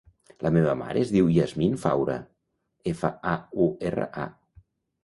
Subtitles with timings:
[0.45, 2.17] La meva mare es diu Yasmin Faura:
[2.95, 4.65] efa, a, u, erra, a.